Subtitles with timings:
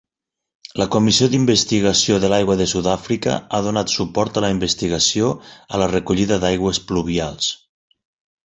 [0.81, 5.31] La Comissió d'Investigació de l'Aigua de Sud-àfrica ha donat suport a la investigació
[5.77, 7.55] a la recollida d'aigües pluvials.